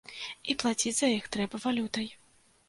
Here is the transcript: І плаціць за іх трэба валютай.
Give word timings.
І 0.53 0.55
плаціць 0.63 0.93
за 1.01 1.09
іх 1.17 1.29
трэба 1.37 1.61
валютай. 1.67 2.11